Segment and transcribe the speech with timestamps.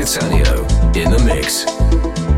[0.00, 0.54] Catania
[0.94, 2.29] in the mix.